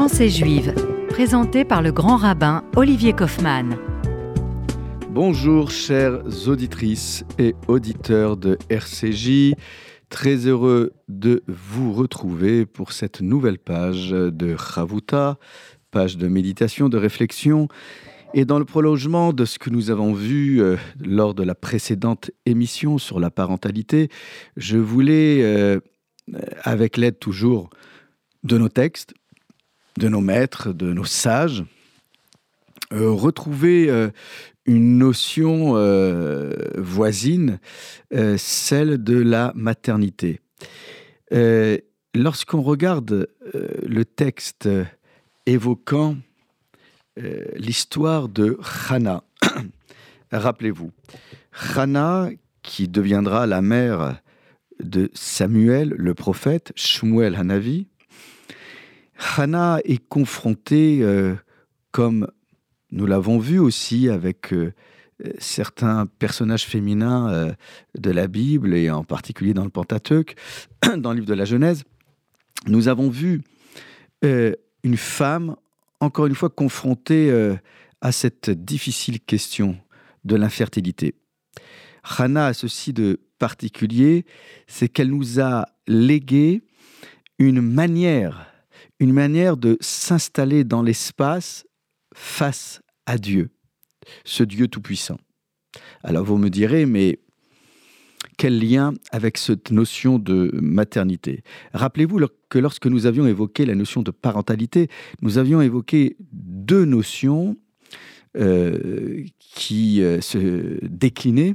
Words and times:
Pensée 0.00 0.28
juive, 0.28 0.72
présentée 1.08 1.64
par 1.64 1.82
le 1.82 1.90
grand 1.90 2.18
rabbin 2.18 2.62
Olivier 2.76 3.14
Kaufmann. 3.14 3.76
Bonjour 5.10 5.72
chères 5.72 6.22
auditrices 6.46 7.24
et 7.36 7.56
auditeurs 7.66 8.36
de 8.36 8.58
RCJ. 8.70 9.56
Très 10.08 10.46
heureux 10.46 10.92
de 11.08 11.42
vous 11.48 11.92
retrouver 11.92 12.64
pour 12.64 12.92
cette 12.92 13.22
nouvelle 13.22 13.58
page 13.58 14.10
de 14.10 14.56
Chavuta, 14.56 15.36
page 15.90 16.16
de 16.16 16.28
méditation, 16.28 16.88
de 16.88 16.96
réflexion. 16.96 17.66
Et 18.34 18.44
dans 18.44 18.60
le 18.60 18.64
prolongement 18.64 19.32
de 19.32 19.44
ce 19.44 19.58
que 19.58 19.68
nous 19.68 19.90
avons 19.90 20.12
vu 20.12 20.62
euh, 20.62 20.76
lors 21.04 21.34
de 21.34 21.42
la 21.42 21.56
précédente 21.56 22.30
émission 22.46 22.98
sur 22.98 23.18
la 23.18 23.32
parentalité, 23.32 24.10
je 24.56 24.78
voulais, 24.78 25.42
euh, 25.42 25.80
avec 26.62 26.96
l'aide 26.96 27.18
toujours 27.18 27.68
de 28.44 28.58
nos 28.58 28.68
textes, 28.68 29.12
de 29.98 30.08
nos 30.08 30.20
maîtres, 30.20 30.72
de 30.72 30.92
nos 30.92 31.04
sages, 31.04 31.64
euh, 32.92 33.10
retrouver 33.10 33.90
euh, 33.90 34.08
une 34.64 34.96
notion 34.96 35.76
euh, 35.76 36.54
voisine, 36.76 37.58
celle 38.36 39.02
de 39.02 39.18
la 39.18 39.52
maternité. 39.54 40.40
Lorsqu'on 42.14 42.62
regarde 42.62 43.28
le 43.54 44.04
texte 44.04 44.68
évoquant 45.46 46.16
l'histoire 47.56 48.28
de 48.28 48.58
Hannah, 48.88 49.24
rappelez-vous, 50.32 50.90
Hannah 51.74 52.30
qui 52.62 52.88
deviendra 52.88 53.46
la 53.46 53.62
mère 53.62 54.20
de 54.82 55.10
Samuel, 55.14 55.90
le 55.90 56.14
prophète, 56.14 56.72
Shmuel 56.76 57.34
Hanavi, 57.36 57.88
Hannah 59.18 59.80
est 59.84 60.06
confrontée, 60.08 61.00
euh, 61.02 61.34
comme 61.90 62.28
nous 62.90 63.06
l'avons 63.06 63.38
vu 63.38 63.58
aussi 63.58 64.08
avec 64.08 64.52
euh, 64.52 64.72
certains 65.38 66.06
personnages 66.06 66.64
féminins 66.64 67.30
euh, 67.30 67.52
de 67.98 68.10
la 68.10 68.28
Bible, 68.28 68.74
et 68.74 68.90
en 68.90 69.04
particulier 69.04 69.54
dans 69.54 69.64
le 69.64 69.70
Pentateuque, 69.70 70.36
dans 70.96 71.10
le 71.10 71.16
livre 71.16 71.26
de 71.26 71.34
la 71.34 71.44
Genèse, 71.44 71.84
nous 72.66 72.88
avons 72.88 73.08
vu 73.08 73.42
une 74.22 74.96
femme, 74.96 75.54
encore 76.00 76.26
une 76.26 76.34
fois, 76.34 76.48
confrontée 76.48 77.32
à 78.00 78.10
cette 78.10 78.50
difficile 78.50 79.20
question 79.20 79.78
de 80.24 80.34
l'infertilité. 80.34 81.14
Hannah 82.02 82.46
a 82.46 82.52
ceci 82.52 82.92
de 82.92 83.20
particulier, 83.38 84.24
c'est 84.66 84.88
qu'elle 84.88 85.10
nous 85.10 85.40
a 85.40 85.68
légué 85.86 86.62
une 87.38 87.60
manière 87.60 88.47
une 89.00 89.12
manière 89.12 89.56
de 89.56 89.76
s'installer 89.80 90.64
dans 90.64 90.82
l'espace 90.82 91.64
face 92.14 92.80
à 93.06 93.18
Dieu, 93.18 93.50
ce 94.24 94.42
Dieu 94.42 94.68
tout-puissant. 94.68 95.18
Alors 96.02 96.24
vous 96.24 96.38
me 96.38 96.50
direz, 96.50 96.86
mais 96.86 97.20
quel 98.36 98.58
lien 98.60 98.94
avec 99.10 99.36
cette 99.36 99.70
notion 99.70 100.18
de 100.18 100.50
maternité? 100.54 101.42
Rappelez-vous 101.72 102.20
que 102.48 102.58
lorsque 102.58 102.86
nous 102.86 103.06
avions 103.06 103.26
évoqué 103.26 103.66
la 103.66 103.74
notion 103.74 104.02
de 104.02 104.10
parentalité, 104.10 104.88
nous 105.22 105.38
avions 105.38 105.60
évoqué 105.60 106.16
deux 106.32 106.84
notions 106.84 107.56
euh, 108.36 109.24
qui 109.38 110.02
euh, 110.02 110.20
se 110.20 110.84
déclinaient 110.84 111.54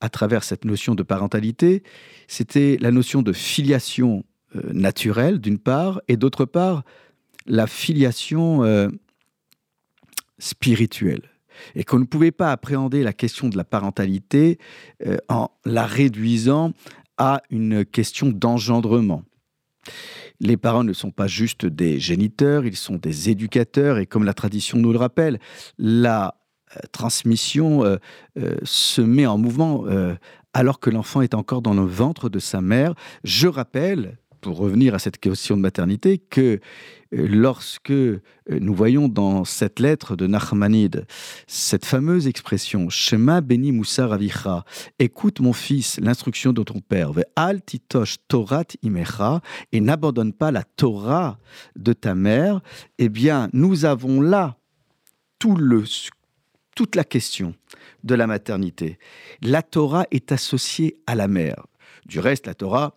à 0.00 0.08
travers 0.08 0.44
cette 0.44 0.64
notion 0.64 0.94
de 0.94 1.02
parentalité. 1.02 1.82
C'était 2.28 2.76
la 2.80 2.90
notion 2.90 3.22
de 3.22 3.32
filiation 3.32 4.24
naturelle, 4.72 5.40
d'une 5.40 5.58
part, 5.58 6.00
et 6.08 6.16
d'autre 6.16 6.44
part, 6.44 6.82
la 7.46 7.66
filiation 7.66 8.64
euh, 8.64 8.88
spirituelle. 10.38 11.22
Et 11.74 11.84
qu'on 11.84 11.98
ne 11.98 12.04
pouvait 12.04 12.32
pas 12.32 12.50
appréhender 12.50 13.02
la 13.02 13.12
question 13.12 13.48
de 13.48 13.56
la 13.56 13.64
parentalité 13.64 14.58
euh, 15.06 15.16
en 15.28 15.50
la 15.64 15.86
réduisant 15.86 16.72
à 17.18 17.42
une 17.50 17.84
question 17.84 18.30
d'engendrement. 18.30 19.22
Les 20.40 20.56
parents 20.56 20.84
ne 20.84 20.92
sont 20.92 21.10
pas 21.10 21.26
juste 21.26 21.66
des 21.66 22.00
géniteurs, 22.00 22.64
ils 22.64 22.76
sont 22.76 22.96
des 22.96 23.30
éducateurs, 23.30 23.98
et 23.98 24.06
comme 24.06 24.24
la 24.24 24.34
tradition 24.34 24.78
nous 24.78 24.92
le 24.92 24.98
rappelle, 24.98 25.38
la 25.78 26.36
transmission 26.90 27.98
se 28.62 29.02
met 29.02 29.26
en 29.26 29.38
mouvement 29.38 29.84
alors 30.54 30.80
que 30.80 30.90
l'enfant 30.90 31.20
est 31.20 31.34
encore 31.34 31.62
dans 31.62 31.74
le 31.74 31.84
ventre 31.84 32.28
de 32.28 32.38
sa 32.38 32.60
mère. 32.60 32.94
Je 33.24 33.48
rappelle 33.48 34.18
pour 34.42 34.58
revenir 34.58 34.94
à 34.94 34.98
cette 34.98 35.18
question 35.18 35.56
de 35.56 35.62
maternité, 35.62 36.18
que 36.18 36.60
euh, 37.14 37.26
lorsque 37.28 37.90
euh, 37.90 38.20
nous 38.48 38.74
voyons 38.74 39.08
dans 39.08 39.44
cette 39.44 39.80
lettre 39.80 40.16
de 40.16 40.26
Nachmanide 40.26 41.06
cette 41.46 41.86
fameuse 41.86 42.26
expression 42.26 42.90
Shema 42.90 43.40
beni 43.40 43.72
Moussa 43.72 44.06
ravicha, 44.06 44.64
écoute 44.98 45.40
mon 45.40 45.52
fils 45.52 45.98
l'instruction 46.00 46.52
de 46.52 46.62
ton 46.62 46.80
père, 46.80 47.12
al 47.36 47.62
titosh 47.62 48.16
Torat 48.28 48.64
imecha, 48.82 49.40
et 49.70 49.80
n'abandonne 49.80 50.32
pas 50.32 50.50
la 50.50 50.64
Torah 50.64 51.38
de 51.76 51.92
ta 51.92 52.14
mère, 52.14 52.60
eh 52.98 53.08
bien 53.08 53.48
nous 53.52 53.84
avons 53.84 54.20
là 54.20 54.56
tout 55.38 55.56
le, 55.56 55.84
toute 56.74 56.96
la 56.96 57.04
question 57.04 57.54
de 58.02 58.14
la 58.16 58.26
maternité. 58.26 58.98
La 59.40 59.62
Torah 59.62 60.06
est 60.10 60.32
associée 60.32 60.98
à 61.06 61.14
la 61.14 61.28
mère. 61.28 61.66
Du 62.06 62.18
reste, 62.18 62.46
la 62.46 62.54
Torah, 62.54 62.94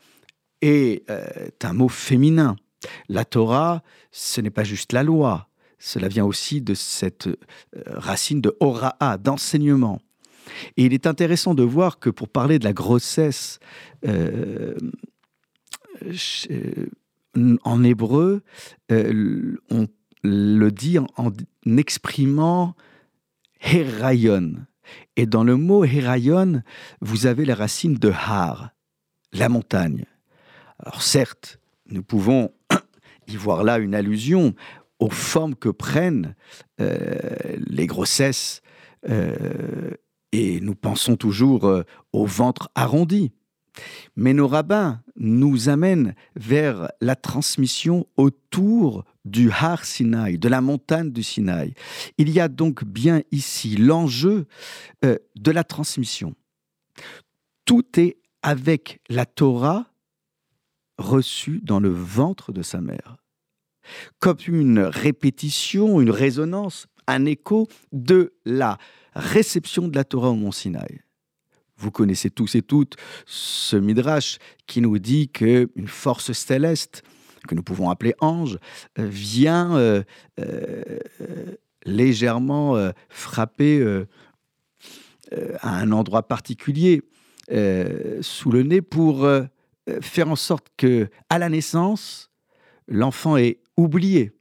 est 0.61 1.09
euh, 1.09 1.49
un 1.63 1.73
mot 1.73 1.89
féminin. 1.89 2.55
La 3.09 3.25
Torah, 3.25 3.83
ce 4.11 4.41
n'est 4.41 4.49
pas 4.49 4.63
juste 4.63 4.93
la 4.93 5.03
loi, 5.03 5.49
cela 5.79 6.07
vient 6.07 6.25
aussi 6.25 6.61
de 6.61 6.73
cette 6.73 7.27
euh, 7.27 7.35
racine 7.87 8.41
de 8.41 8.55
ora'a, 8.59 9.17
d'enseignement. 9.17 10.01
Et 10.77 10.85
il 10.85 10.93
est 10.93 11.07
intéressant 11.07 11.55
de 11.55 11.63
voir 11.63 11.99
que 11.99 12.09
pour 12.09 12.29
parler 12.29 12.59
de 12.59 12.63
la 12.63 12.73
grossesse 12.73 13.59
euh, 14.05 14.75
en 17.63 17.83
hébreu, 17.83 18.43
on 18.89 19.87
le 20.23 20.69
dit 20.69 20.99
en, 20.99 21.07
en 21.17 21.31
exprimant 21.77 22.75
herayon. 23.61 24.65
Et 25.15 25.25
dans 25.25 25.43
le 25.43 25.55
mot 25.55 25.83
herayon, 25.83 26.61
vous 27.01 27.25
avez 27.25 27.45
la 27.45 27.55
racine 27.55 27.95
de 27.95 28.11
har, 28.11 28.69
la 29.33 29.49
montagne. 29.49 30.05
Alors 30.79 31.01
certes, 31.01 31.59
nous 31.89 32.03
pouvons 32.03 32.51
y 33.27 33.35
voir 33.35 33.63
là 33.63 33.77
une 33.77 33.95
allusion 33.95 34.53
aux 34.99 35.09
formes 35.09 35.55
que 35.55 35.69
prennent 35.69 36.35
euh, 36.79 36.97
les 37.67 37.87
grossesses 37.87 38.61
euh, 39.09 39.91
et 40.31 40.59
nous 40.61 40.75
pensons 40.75 41.15
toujours 41.15 41.65
euh, 41.65 41.83
au 42.13 42.25
ventre 42.25 42.69
arrondi. 42.75 43.31
Mais 44.15 44.33
nos 44.33 44.47
rabbins 44.47 45.01
nous 45.17 45.67
amènent 45.67 46.15
vers 46.37 46.89
la 47.01 47.17
transmission 47.17 48.07
autour 48.15 49.03
du 49.25 49.51
Har 49.51 49.83
Sinai, 49.83 50.37
de 50.37 50.47
la 50.47 50.61
montagne 50.61 51.11
du 51.11 51.23
Sinaï. 51.23 51.73
Il 52.17 52.29
y 52.29 52.39
a 52.39 52.47
donc 52.47 52.85
bien 52.85 53.21
ici 53.31 53.75
l'enjeu 53.75 54.47
de 55.03 55.51
la 55.51 55.65
transmission. 55.65 56.35
Tout 57.65 57.99
est 57.99 58.15
avec 58.43 59.01
la 59.09 59.25
Torah 59.25 59.87
reçu 60.97 61.59
dans 61.63 61.79
le 61.79 61.89
ventre 61.89 62.51
de 62.51 62.61
sa 62.61 62.81
mère, 62.81 63.17
comme 64.19 64.37
une 64.47 64.79
répétition, 64.79 66.01
une 66.01 66.11
résonance, 66.11 66.87
un 67.07 67.25
écho 67.25 67.67
de 67.91 68.33
la 68.45 68.77
réception 69.15 69.87
de 69.87 69.95
la 69.95 70.03
Torah 70.03 70.29
au 70.29 70.35
mont 70.35 70.51
Sinaï. 70.51 71.01
Vous 71.77 71.91
connaissez 71.91 72.29
tous 72.29 72.55
et 72.55 72.61
toutes 72.61 72.95
ce 73.25 73.75
midrash 73.75 74.37
qui 74.65 74.81
nous 74.81 74.97
dit 74.97 75.29
qu'une 75.29 75.87
force 75.87 76.31
céleste, 76.31 77.03
que 77.47 77.55
nous 77.55 77.63
pouvons 77.63 77.89
appeler 77.89 78.15
ange, 78.21 78.57
vient 78.97 79.75
euh, 79.75 80.03
euh, 80.39 80.99
légèrement 81.85 82.77
euh, 82.77 82.91
frapper 83.09 84.03
à 85.59 85.79
un 85.79 85.91
endroit 85.91 86.23
particulier 86.23 87.01
sous 88.21 88.51
le 88.51 88.63
nez 88.63 88.81
pour 88.81 89.27
faire 90.01 90.29
en 90.29 90.35
sorte 90.35 90.67
que, 90.77 91.09
à 91.29 91.39
la 91.39 91.49
naissance, 91.49 92.29
l'enfant 92.87 93.37
est 93.37 93.59
oublié, 93.77 94.31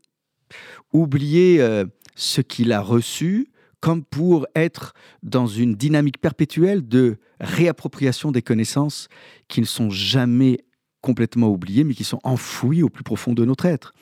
oublié 0.92 1.60
euh, 1.60 1.84
ce 2.14 2.40
qu'il 2.40 2.72
a 2.72 2.80
reçu, 2.80 3.50
comme 3.80 4.04
pour 4.04 4.46
être 4.54 4.94
dans 5.22 5.46
une 5.46 5.74
dynamique 5.74 6.20
perpétuelle 6.20 6.86
de 6.86 7.18
réappropriation 7.40 8.32
des 8.32 8.42
connaissances 8.42 9.08
qui 9.48 9.60
ne 9.60 9.66
sont 9.66 9.90
jamais 9.90 10.64
complètement 11.02 11.48
oubliées, 11.48 11.84
mais 11.84 11.92
qui 11.92 12.04
sont 12.04 12.20
enfouies 12.24 12.82
au 12.82 12.88
plus 12.88 13.04
profond 13.04 13.34
de 13.34 13.44
notre 13.44 13.66
être. 13.66 13.92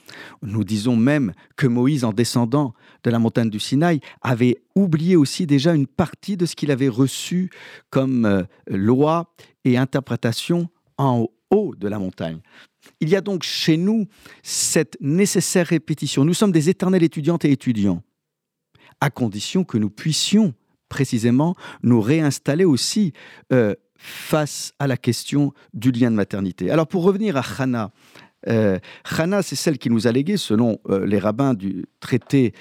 Nous 0.43 0.63
disons 0.63 0.95
même 0.95 1.33
que 1.57 1.67
Moïse, 1.67 2.05
en 2.05 2.13
descendant 2.13 2.75
de 3.03 3.11
la 3.11 3.19
montagne 3.19 3.51
du 3.51 3.59
Sinaï, 3.59 3.99
avait 4.21 4.63
oublié 4.77 5.17
aussi 5.17 5.45
déjà 5.45 5.75
une 5.75 5.89
partie 5.89 6.37
de 6.37 6.47
ce 6.47 6.55
qu'il 6.55 6.71
avait 6.71 6.89
reçu 6.89 7.51
comme 7.91 8.25
euh, 8.25 8.45
loi 8.69 9.35
et 9.65 9.77
interprétation 9.77 10.69
en 11.03 11.29
haut 11.51 11.75
de 11.77 11.89
la 11.89 11.99
montagne. 11.99 12.41
Il 13.01 13.09
y 13.09 13.17
a 13.17 13.21
donc 13.21 13.43
chez 13.43 13.77
nous 13.77 14.07
cette 14.43 14.97
nécessaire 15.01 15.67
répétition. 15.67 16.25
Nous 16.25 16.35
sommes 16.35 16.53
des 16.53 16.69
éternels 16.69 17.03
étudiantes 17.03 17.45
et 17.45 17.53
étudiants, 17.53 18.03
à 19.01 19.11
condition 19.11 19.65
que 19.65 19.79
nous 19.79 19.91
puissions 19.91 20.55
précisément 20.89 21.55
nous 21.83 22.01
réinstaller 22.01 22.65
aussi 22.65 23.13
euh, 23.53 23.75
face 23.97 24.75
à 24.79 24.87
la 24.87 24.97
question 24.97 25.53
du 25.73 25.91
lien 25.91 26.11
de 26.11 26.17
maternité. 26.17 26.71
Alors 26.71 26.87
pour 26.87 27.03
revenir 27.03 27.37
à 27.37 27.43
Hana, 27.59 27.93
euh, 28.49 28.79
Hana, 29.05 29.43
c'est 29.43 29.57
celle 29.57 29.79
qui 29.79 29.89
nous 29.89 30.07
a 30.07 30.13
légué, 30.13 30.37
selon 30.37 30.81
euh, 30.89 31.07
les 31.07 31.19
rabbins 31.19 31.55
du 31.55 31.87
traité 32.01 32.53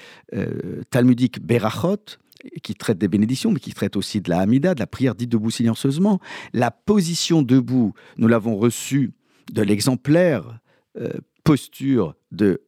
talmudique 0.90 1.44
Berachot, 1.44 2.18
qui 2.62 2.74
traite 2.74 2.98
des 2.98 3.08
bénédictions, 3.08 3.50
mais 3.50 3.60
qui 3.60 3.72
traite 3.72 3.96
aussi 3.96 4.20
de 4.20 4.30
la 4.30 4.40
Hamida, 4.40 4.74
de 4.74 4.80
la 4.80 4.86
prière 4.86 5.14
dite 5.14 5.30
debout 5.30 5.50
silencieusement. 5.50 6.20
La 6.52 6.70
position 6.70 7.42
debout, 7.42 7.94
nous 8.16 8.28
l'avons 8.28 8.56
reçue 8.56 9.12
de 9.52 9.62
l'exemplaire 9.62 10.60
euh, 10.98 11.10
posture 11.44 12.14
de 12.30 12.62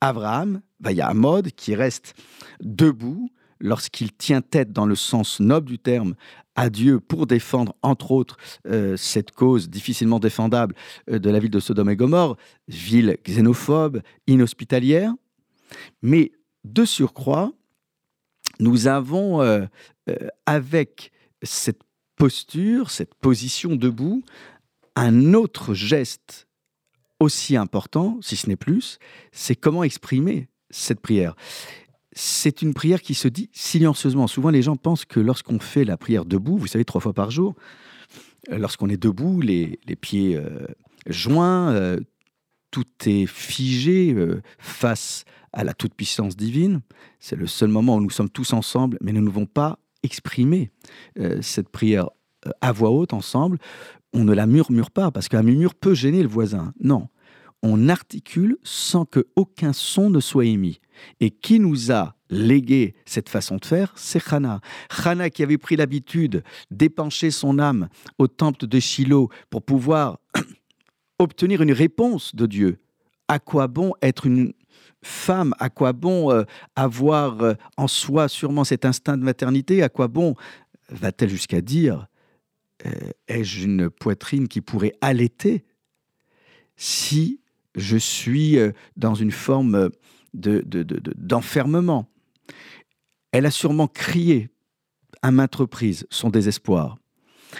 Abraham, 0.00 0.60
Amod, 0.84 1.50
qui 1.52 1.74
reste 1.74 2.14
debout 2.60 3.30
lorsqu'il 3.60 4.12
tient 4.12 4.40
tête 4.40 4.72
dans 4.72 4.86
le 4.86 4.96
sens 4.96 5.40
noble 5.40 5.68
du 5.68 5.78
terme 5.78 6.14
à 6.54 6.68
Dieu 6.68 7.00
pour 7.00 7.26
défendre, 7.26 7.74
entre 7.82 8.10
autres, 8.10 8.36
euh, 8.66 8.96
cette 8.96 9.30
cause 9.30 9.70
difficilement 9.70 10.18
défendable 10.18 10.74
euh, 11.10 11.18
de 11.18 11.30
la 11.30 11.38
ville 11.38 11.50
de 11.50 11.60
Sodome 11.60 11.90
et 11.90 11.96
Gomorre, 11.96 12.36
ville 12.68 13.16
xénophobe, 13.24 14.02
inhospitalière. 14.26 15.12
Mais 16.02 16.32
de 16.64 16.84
surcroît, 16.84 17.52
nous 18.62 18.86
avons, 18.86 19.40
avec 20.46 21.12
cette 21.42 21.80
posture, 22.16 22.90
cette 22.90 23.14
position 23.14 23.76
debout, 23.76 24.22
un 24.96 25.34
autre 25.34 25.74
geste 25.74 26.46
aussi 27.20 27.56
important, 27.56 28.18
si 28.20 28.36
ce 28.36 28.48
n'est 28.48 28.56
plus, 28.56 28.98
c'est 29.30 29.54
comment 29.54 29.84
exprimer 29.84 30.48
cette 30.70 31.00
prière. 31.00 31.34
C'est 32.12 32.62
une 32.62 32.74
prière 32.74 33.00
qui 33.00 33.14
se 33.14 33.28
dit 33.28 33.48
silencieusement. 33.52 34.26
Souvent, 34.26 34.50
les 34.50 34.62
gens 34.62 34.76
pensent 34.76 35.04
que 35.04 35.20
lorsqu'on 35.20 35.60
fait 35.60 35.84
la 35.84 35.96
prière 35.96 36.24
debout, 36.24 36.58
vous 36.58 36.66
savez, 36.66 36.84
trois 36.84 37.00
fois 37.00 37.14
par 37.14 37.30
jour, 37.30 37.54
euh, 38.50 38.58
lorsqu'on 38.58 38.88
est 38.88 39.00
debout, 39.00 39.40
les, 39.40 39.78
pieds 40.00 40.36
euh, 40.36 40.66
joints, 41.06 41.70
euh, 41.72 42.00
tout 42.70 42.86
est 43.06 43.26
figé 43.26 44.14
face 44.58 45.24
à 45.24 45.41
la 45.54 45.74
toute-puissance 45.74 46.36
divine. 46.36 46.80
C'est 47.20 47.36
le 47.36 47.46
seul 47.46 47.68
moment 47.68 47.96
où 47.96 48.00
nous 48.00 48.10
sommes 48.10 48.30
tous 48.30 48.52
ensemble, 48.52 48.98
mais 49.00 49.12
nous 49.12 49.20
ne 49.20 49.26
pouvons 49.26 49.46
pas 49.46 49.78
exprimer 50.02 50.70
cette 51.40 51.68
prière 51.68 52.08
à 52.60 52.72
voix 52.72 52.90
haute 52.90 53.12
ensemble 53.12 53.58
on 54.12 54.24
ne 54.24 54.32
la 54.32 54.46
murmure 54.46 54.90
pas, 54.90 55.10
parce 55.10 55.28
qu'un 55.28 55.42
murmure 55.42 55.74
peut 55.74 55.94
gêner 55.94 56.22
le 56.22 56.28
voisin. 56.28 56.72
Non, 56.80 57.08
on 57.62 57.88
articule 57.88 58.58
sans 58.62 59.04
que 59.04 59.26
aucun 59.36 59.72
son 59.72 60.10
ne 60.10 60.20
soit 60.20 60.46
émis. 60.46 60.80
Et 61.20 61.30
qui 61.30 61.58
nous 61.58 61.90
a 61.90 62.16
légué 62.28 62.94
cette 63.06 63.28
façon 63.28 63.56
de 63.56 63.64
faire? 63.64 63.92
C'est 63.96 64.32
Hana. 64.32 64.60
Hana 65.04 65.30
qui 65.30 65.42
avait 65.42 65.58
pris 65.58 65.76
l'habitude 65.76 66.42
d'épancher 66.70 67.30
son 67.30 67.58
âme 67.58 67.88
au 68.18 68.26
temple 68.28 68.66
de 68.66 68.80
Shiloh 68.80 69.30
pour 69.48 69.62
pouvoir 69.62 70.18
obtenir 71.18 71.62
une 71.62 71.72
réponse 71.72 72.34
de 72.34 72.46
Dieu. 72.46 72.78
À 73.28 73.38
quoi 73.38 73.68
bon 73.68 73.92
être 74.02 74.26
une 74.26 74.52
femme 75.02 75.54
À 75.58 75.70
quoi 75.70 75.92
bon 75.92 76.30
euh, 76.30 76.44
avoir 76.76 77.42
euh, 77.42 77.54
en 77.76 77.88
soi 77.88 78.28
sûrement 78.28 78.64
cet 78.64 78.84
instinct 78.84 79.16
de 79.16 79.24
maternité? 79.24 79.82
À 79.82 79.88
quoi 79.88 80.08
bon 80.08 80.34
va-t-elle 80.88 81.30
jusqu'à 81.30 81.60
dire 81.60 82.06
euh, 82.86 82.90
ai-je 83.28 83.64
une 83.64 83.90
poitrine 83.90 84.48
qui 84.48 84.60
pourrait 84.60 84.94
allaiter 85.00 85.64
si 86.76 87.40
je 87.76 87.96
suis 87.96 88.58
euh, 88.58 88.72
dans 88.96 89.14
une 89.14 89.30
forme 89.30 89.90
d'enfermement? 90.34 92.08
Elle 93.32 93.46
a 93.46 93.50
sûrement 93.50 93.86
crié 93.86 94.50
à 95.22 95.30
maintes 95.30 95.54
reprises 95.54 96.06
son 96.10 96.28
désespoir. 96.28 96.98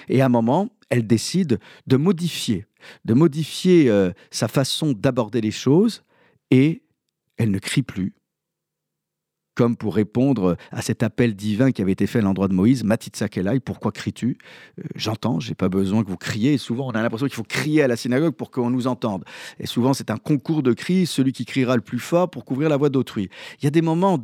Et 0.09 0.21
à 0.21 0.27
un 0.27 0.29
moment, 0.29 0.69
elle 0.91 1.07
décide 1.07 1.59
de 1.87 1.97
modifier, 1.97 2.67
de 3.05 3.15
modifier 3.15 3.89
euh, 3.89 4.11
sa 4.31 4.49
façon 4.49 4.93
d'aborder 4.93 5.41
les 5.41 5.51
choses, 5.51 6.03
et 6.51 6.83
elle 7.37 7.51
ne 7.51 7.59
crie 7.59 7.83
plus, 7.83 8.15
comme 9.55 9.77
pour 9.77 9.95
répondre 9.95 10.57
à 10.71 10.83
cet 10.83 11.03
appel 11.03 11.35
divin 11.35 11.73
qui 11.73 11.83
avait 11.83 11.93
été 11.93 12.07
fait 12.07 12.21
à 12.21 12.23
l'endroit 12.23 12.49
de 12.49 12.55
Moïse, 12.55 12.85
Matitzakelai, 12.85 13.61
pourquoi 13.61 13.93
cries-tu? 13.93 14.39
Euh, 14.79 14.83
J'entends, 14.95 15.41
j'ai 15.41 15.55
pas 15.55 15.69
besoin 15.69 16.03
que 16.03 16.09
vous 16.09 16.17
criez. 16.17 16.59
souvent, 16.59 16.89
on 16.89 16.93
a 16.93 17.03
l'impression 17.03 17.27
qu'il 17.27 17.35
faut 17.35 17.43
crier 17.43 17.83
à 17.83 17.89
la 17.89 17.97
synagogue 17.97 18.35
pour 18.35 18.51
qu'on 18.51 18.71
nous 18.71 18.87
entende. 18.87 19.25
Et 19.59 19.67
souvent, 19.67 19.95
c'est 19.95 20.11
un 20.11 20.17
concours 20.17 20.63
de 20.63 20.73
cris, 20.73 21.07
celui 21.07 21.33
qui 21.33 21.45
criera 21.45 21.77
le 21.77 21.83
plus 21.83 21.99
fort 21.99 22.31
pour 22.31 22.45
couvrir 22.45 22.69
la 22.69 22.77
voix 22.77 22.89
d'autrui. 22.89 23.29
Il 23.61 23.65
y 23.65 23.67
a 23.67 23.71
des 23.71 23.83
moments, 23.83 24.19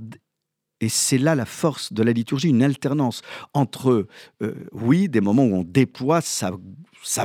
et 0.81 0.89
c'est 0.89 1.19
là 1.19 1.35
la 1.35 1.47
force 1.47 1.93
de 1.93 2.03
la 2.03 2.13
liturgie, 2.13 2.49
une 2.49 2.63
alternance 2.63 3.23
entre, 3.53 4.07
euh, 4.43 4.55
oui, 4.73 5.09
des 5.09 5.21
moments 5.21 5.45
où 5.45 5.55
on 5.55 5.65
déploie 5.65 6.21
sa, 6.21 6.53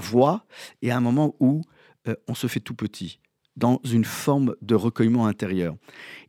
voix, 0.02 0.46
et 0.82 0.92
un 0.92 1.00
moment 1.00 1.36
où 1.40 1.62
euh, 2.08 2.16
on 2.28 2.36
se 2.36 2.48
fait 2.48 2.60
tout 2.60 2.76
petit 2.76 3.20
dans 3.56 3.80
une 3.84 4.06
forme 4.06 4.56
de 4.62 4.76
recueillement 4.76 5.28
intérieur. 5.28 5.76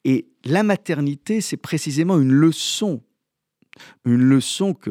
Et 0.04 0.28
la 0.44 0.62
maternité, 0.62 1.40
c'est 1.40 1.56
précisément 1.56 2.20
une 2.20 2.32
leçon, 2.32 3.02
une 4.04 4.22
leçon 4.22 4.74
que 4.74 4.90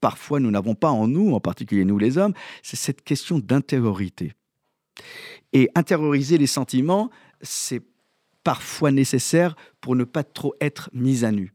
parfois 0.00 0.38
nous 0.38 0.50
n'avons 0.50 0.74
pas 0.74 0.90
en 0.90 1.08
nous, 1.08 1.32
en 1.32 1.40
particulier 1.40 1.84
nous 1.84 1.98
les 1.98 2.18
hommes, 2.18 2.34
c'est 2.62 2.76
cette 2.76 3.02
question 3.02 3.38
d'intériorité. 3.38 4.34
Et 5.52 5.70
intérioriser 5.74 6.38
les 6.38 6.46
sentiments, 6.46 7.10
c'est 7.40 7.82
parfois 8.44 8.90
nécessaire 8.90 9.56
pour 9.80 9.96
ne 9.96 10.04
pas 10.04 10.22
trop 10.22 10.54
être 10.60 10.90
mis 10.92 11.24
à 11.24 11.32
nu. 11.32 11.54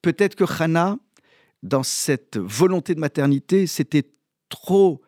Peut-être 0.00 0.36
que 0.36 0.44
Hannah, 0.44 0.98
dans 1.62 1.82
cette 1.82 2.38
volonté 2.38 2.94
de 2.94 3.00
maternité, 3.00 3.66
s'était 3.66 4.08
trop 4.48 5.02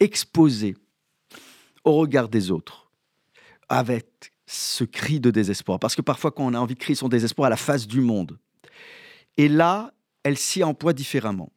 exposée 0.00 0.74
au 1.84 1.94
regard 1.94 2.28
des 2.28 2.50
autres 2.50 2.81
avec 3.72 4.34
ce 4.46 4.84
cri 4.84 5.18
de 5.18 5.30
désespoir. 5.30 5.80
Parce 5.80 5.96
que 5.96 6.02
parfois, 6.02 6.30
quand 6.30 6.44
on 6.44 6.52
a 6.52 6.58
envie 6.58 6.74
de 6.74 6.78
crier 6.78 6.94
son 6.94 7.08
désespoir 7.08 7.46
à 7.46 7.50
la 7.50 7.56
face 7.56 7.86
du 7.86 8.02
monde, 8.02 8.38
et 9.38 9.48
là, 9.48 9.94
elle 10.24 10.36
s'y 10.36 10.62
emploie 10.62 10.92
différemment. 10.92 11.50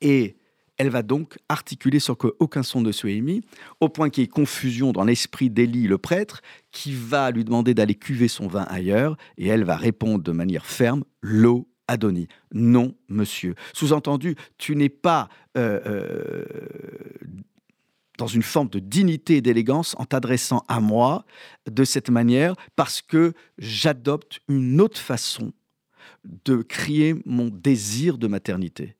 Et 0.00 0.36
elle 0.76 0.90
va 0.90 1.02
donc 1.02 1.36
articuler 1.48 1.98
sans 1.98 2.14
qu'aucun 2.14 2.62
son 2.62 2.80
ne 2.80 2.92
soit 2.92 3.10
émis, 3.10 3.42
au 3.80 3.88
point 3.88 4.10
qu'il 4.10 4.22
y 4.22 4.24
ait 4.24 4.28
confusion 4.28 4.92
dans 4.92 5.02
l'esprit 5.02 5.50
d'Élie, 5.50 5.88
le 5.88 5.98
prêtre, 5.98 6.40
qui 6.70 6.92
va 6.92 7.32
lui 7.32 7.44
demander 7.44 7.74
d'aller 7.74 7.96
cuver 7.96 8.28
son 8.28 8.46
vin 8.46 8.62
ailleurs, 8.62 9.16
et 9.38 9.48
elle 9.48 9.64
va 9.64 9.76
répondre 9.76 10.22
de 10.22 10.32
manière 10.32 10.66
ferme 10.66 11.02
L'eau 11.20 11.68
Adoni. 11.88 12.28
Non, 12.52 12.94
monsieur. 13.08 13.56
Sous-entendu, 13.72 14.36
tu 14.56 14.76
n'es 14.76 14.88
pas 14.88 15.28
euh, 15.56 15.80
euh, 15.84 16.44
dans 18.18 18.26
une 18.26 18.42
forme 18.42 18.68
de 18.68 18.80
dignité 18.80 19.36
et 19.36 19.40
d'élégance 19.40 19.94
en 19.98 20.04
t'adressant 20.04 20.64
à 20.68 20.80
moi 20.80 21.24
de 21.70 21.84
cette 21.84 22.10
manière 22.10 22.54
parce 22.76 23.00
que 23.00 23.32
j'adopte 23.56 24.40
une 24.48 24.80
autre 24.80 25.00
façon 25.00 25.52
de 26.44 26.56
crier 26.62 27.14
mon 27.24 27.46
désir 27.46 28.18
de 28.18 28.26
maternité. 28.26 28.96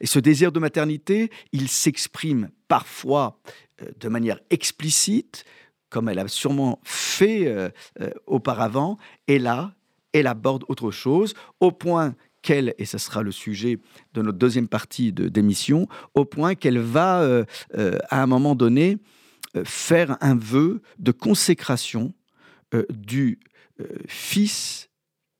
Et 0.00 0.06
ce 0.06 0.18
désir 0.18 0.52
de 0.52 0.58
maternité, 0.58 1.30
il 1.52 1.68
s'exprime 1.68 2.50
parfois 2.66 3.40
euh, 3.82 3.90
de 4.00 4.08
manière 4.08 4.40
explicite, 4.50 5.44
comme 5.88 6.08
elle 6.08 6.18
a 6.18 6.26
sûrement 6.28 6.80
fait 6.82 7.46
euh, 7.46 7.70
euh, 8.00 8.10
auparavant, 8.26 8.98
et 9.28 9.38
là, 9.38 9.74
elle 10.12 10.26
aborde 10.26 10.64
autre 10.68 10.90
chose, 10.90 11.34
au 11.60 11.70
point 11.70 12.16
et 12.50 12.84
ce 12.84 12.98
sera 12.98 13.22
le 13.22 13.32
sujet 13.32 13.78
de 14.14 14.22
notre 14.22 14.38
deuxième 14.38 14.68
partie 14.68 15.12
d'émission, 15.12 15.88
au 16.14 16.24
point 16.24 16.54
qu'elle 16.54 16.78
va, 16.78 17.20
euh, 17.20 17.44
euh, 17.76 17.98
à 18.10 18.22
un 18.22 18.26
moment 18.26 18.54
donné, 18.54 18.98
euh, 19.56 19.64
faire 19.64 20.16
un 20.20 20.36
vœu 20.36 20.82
de 20.98 21.12
consécration 21.12 22.12
du 22.90 23.38
fils 24.06 24.90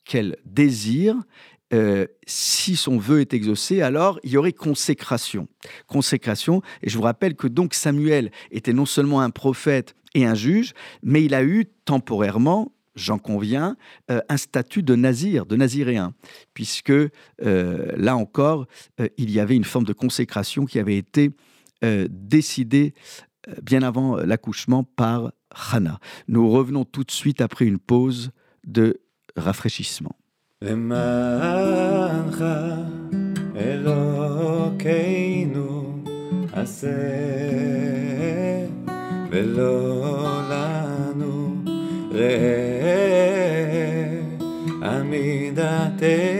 qu'elle 0.05 0.37
désire. 0.45 1.17
si 2.27 2.77
son 2.77 2.99
vœu 2.99 3.21
est 3.21 3.35
exaucé, 3.35 3.83
alors 3.83 4.21
il 4.23 4.31
y 4.31 4.37
aurait 4.37 4.53
consécration. 4.53 5.49
Consécration, 5.87 6.63
et 6.83 6.89
je 6.89 6.97
vous 6.97 7.03
rappelle 7.03 7.35
que 7.35 7.49
donc 7.49 7.75
Samuel 7.75 8.31
était 8.53 8.73
non 8.73 8.87
seulement 8.87 9.21
un 9.21 9.31
prophète 9.31 9.97
et 10.15 10.25
un 10.25 10.35
juge, 10.35 10.73
mais 11.03 11.25
il 11.25 11.35
a 11.35 11.43
eu 11.43 11.67
temporairement 11.85 12.73
j'en 12.97 13.19
conviens, 13.19 13.77
euh, 14.11 14.21
un 14.29 14.37
statut 14.37 14.83
de 14.83 14.97
nazir, 14.97 15.47
de 15.47 15.55
naziréen, 15.55 16.15
puisque 16.55 16.91
euh, 16.91 17.11
là 17.97 18.17
encore, 18.17 18.67
euh, 19.01 19.09
il 19.19 19.31
y 19.31 19.39
avait 19.39 19.55
une 19.55 19.65
forme 19.65 19.85
de 19.85 19.93
consécration 19.93 20.65
qui 20.65 20.79
avait 20.79 20.97
été 20.97 21.31
décidée 22.09 22.95
bien 23.63 23.83
avant 23.83 24.17
l'accouchement 24.17 24.83
par 24.83 25.31
Hannah. 25.71 26.01
Nous 26.27 26.49
revenons 26.51 26.85
tout 26.87 27.05
de 27.05 27.11
suite 27.11 27.43
après 27.43 27.67
une 27.67 27.79
pause 27.79 28.31
de 28.67 28.99
rafraîchissement. 29.37 30.17
ראה 42.17 43.67
עמידתנו 44.83 46.37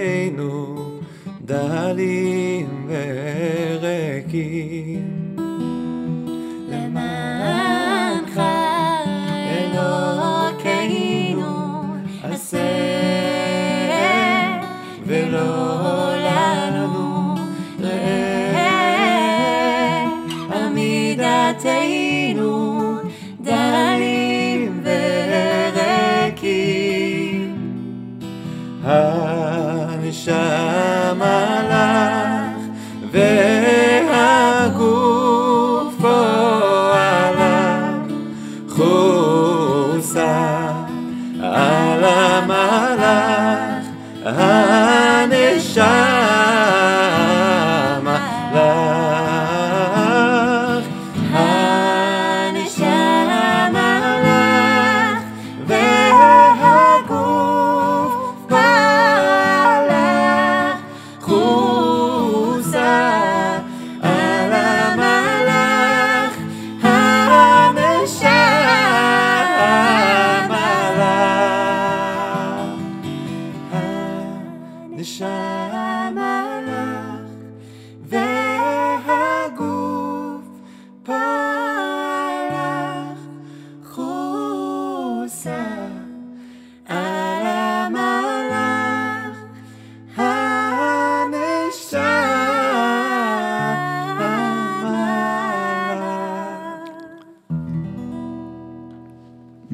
דלים 1.45 2.89
וריקים 3.81 5.16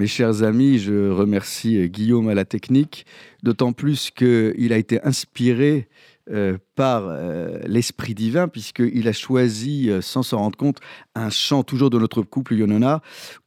Mes 0.02 0.08
chers 0.08 0.42
amis, 0.42 0.80
je 0.80 1.10
remercie 1.10 1.78
euh, 1.78 1.86
Guillaume 1.86 2.28
à 2.28 2.34
la 2.34 2.44
technique, 2.44 3.06
d'autant 3.44 3.72
plus 3.72 4.10
qu'il 4.10 4.72
a 4.72 4.76
été 4.76 5.00
inspiré 5.04 5.88
euh, 6.28 6.58
par 6.74 7.04
euh, 7.06 7.60
l'Esprit 7.66 8.12
divin, 8.12 8.48
puisqu'il 8.48 9.06
a 9.06 9.12
choisi, 9.12 9.88
sans 10.00 10.24
s'en 10.24 10.38
rendre 10.38 10.58
compte, 10.58 10.80
un 11.14 11.30
chant 11.30 11.62
toujours 11.62 11.88
de 11.88 12.00
notre 12.00 12.22
couple 12.22 12.54
Yonona, 12.54 13.00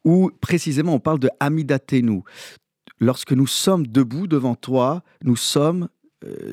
où 0.06 0.32
précisément 0.40 0.94
on 0.94 1.00
parle 1.02 1.20
de 1.20 1.30
Amidatenu. 1.42 2.22
Lorsque 3.02 3.34
nous 3.34 3.48
sommes 3.48 3.86
debout 3.86 4.26
devant 4.26 4.56
toi, 4.56 5.04
nous 5.26 5.36
sommes, 5.36 5.90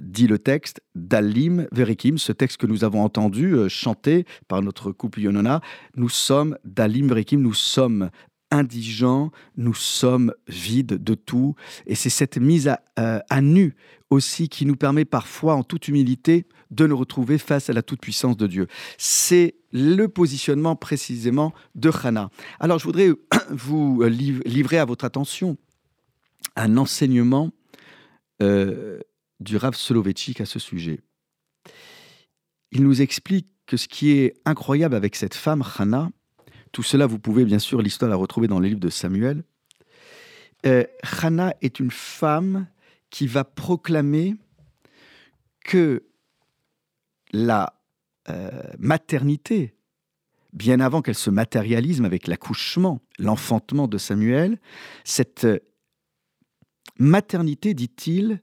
dit 0.03 0.27
le 0.27 0.39
texte, 0.39 0.83
Dalim 0.95 1.67
Verikim, 1.73 2.19
ce 2.19 2.33
texte 2.33 2.59
que 2.59 2.67
nous 2.67 2.85
avons 2.85 3.03
entendu 3.03 3.55
euh, 3.55 3.69
chanter 3.69 4.27
par 4.49 4.63
notre 4.63 4.93
couple 4.93 5.21
Yonona, 5.21 5.61
nous 5.97 6.09
sommes 6.09 6.59
Dalim 6.65 7.09
Verikim, 7.09 7.41
nous 7.41 7.55
sommes 7.55 8.11
indigents, 8.53 9.33
nous 9.57 9.75
sommes 9.75 10.33
vides 10.47 11.03
de 11.03 11.15
tout. 11.15 11.57
Et 11.87 11.95
c'est 11.97 12.11
cette 12.11 12.37
mise 12.37 12.69
à, 12.69 12.81
euh, 12.99 13.19
à 13.29 13.41
nu 13.41 13.75
aussi 14.11 14.49
qui 14.49 14.67
nous 14.67 14.77
permet 14.77 15.05
parfois, 15.05 15.55
en 15.55 15.65
toute 15.65 15.89
humilité, 15.89 16.47
de 16.71 16.87
nous 16.87 16.97
retrouver 16.97 17.39
face 17.39 17.71
à 17.71 17.73
la 17.73 17.83
toute-puissance 17.83 18.37
de 18.37 18.47
Dieu. 18.47 18.67
C'est 18.99 19.55
le 19.73 20.07
positionnement 20.07 20.77
précisément 20.77 21.53
de 21.75 21.91
Hannah. 21.91 22.31
Alors 22.61 22.79
je 22.79 22.85
voudrais 22.85 23.11
vous 23.51 24.03
liv- 24.05 24.43
livrer 24.45 24.79
à 24.79 24.85
votre 24.85 25.05
attention 25.05 25.57
un 26.57 26.77
enseignement 26.77 27.51
euh, 28.43 29.01
du 29.41 29.57
Rav 29.57 29.75
Soloveitchik 29.75 30.41
à 30.41 30.47
ce 30.47 30.59
sujet. 30.59 31.01
Il 32.71 32.83
nous 32.85 33.01
explique 33.03 33.49
que 33.67 33.77
ce 33.77 33.89
qui 33.89 34.11
est 34.13 34.35
incroyable 34.45 34.95
avec 34.95 35.17
cette 35.17 35.35
femme, 35.35 35.63
Hannah, 35.79 36.11
tout 36.73 36.83
cela, 36.83 37.07
vous 37.07 37.19
pouvez 37.19 37.45
bien 37.45 37.59
sûr 37.59 37.83
l'histoire 37.83 38.11
la 38.11 38.17
retrouver 38.17 38.49
dans 38.49 38.59
les 38.59 38.71
livres 38.71 38.81
de 38.81 38.89
Samuel. 38.89 39.45
Euh, 40.65 40.85
Hannah 41.21 41.55
est 41.61 41.81
une 41.81 41.91
femme 41.91 42.67
qui 43.11 43.27
va 43.27 43.45
proclamer 43.45 44.37
que 45.65 46.03
la 47.33 47.75
euh, 48.29 48.51
maternité, 48.79 49.75
bien 50.53 50.81
avant 50.81 51.03
qu'elle 51.03 51.15
se 51.15 51.31
matérialise 51.31 52.01
avec 52.03 52.27
l'accouchement, 52.27 53.01
l'enfantement 53.19 53.89
de 53.89 53.99
Samuel, 53.99 54.59
cette 55.05 55.45
euh, 55.45 55.59
maternité, 56.99 57.75
dit-il, 57.75 58.41